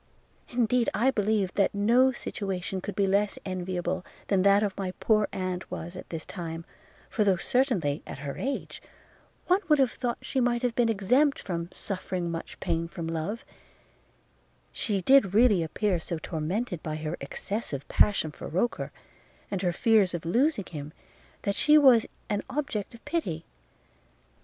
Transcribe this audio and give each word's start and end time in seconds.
–Indeed, 0.49 0.89
I 0.95 1.11
believe, 1.11 1.53
that 1.53 1.75
no 1.75 2.11
situation 2.11 2.81
could 2.81 2.95
be 2.95 3.05
less 3.05 3.37
enviable, 3.45 4.03
than 4.29 4.41
that 4.41 4.63
of 4.63 4.75
my 4.75 4.93
poor 4.99 5.27
aunt 5.31 5.69
was 5.69 5.95
at 5.95 6.09
this 6.09 6.25
time; 6.25 6.65
for 7.07 7.23
though 7.23 7.35
certainly, 7.35 8.01
at 8.07 8.17
her 8.17 8.35
age, 8.39 8.81
one 9.45 9.59
would 9.69 9.77
have 9.77 9.91
thought 9.91 10.17
she 10.23 10.39
might 10.39 10.63
have 10.63 10.73
been 10.73 10.89
exempt 10.89 11.37
from 11.37 11.69
suffering 11.71 12.31
much 12.31 12.59
pain 12.59 12.87
from 12.87 13.05
love, 13.05 13.45
she 14.71 15.01
did 15.01 15.35
really 15.35 15.61
appear 15.61 15.99
so 15.99 16.17
tormented 16.17 16.81
by 16.81 16.95
her 16.95 17.15
excessive 17.21 17.87
passion 17.87 18.31
for 18.31 18.47
Roker, 18.47 18.91
and 19.51 19.61
her 19.61 19.71
fears 19.71 20.15
of 20.15 20.25
losing 20.25 20.65
him, 20.65 20.93
that 21.43 21.53
she 21.53 21.77
was 21.77 22.07
an 22.27 22.41
object 22.49 22.95
of 22.95 23.05
pity. 23.05 23.45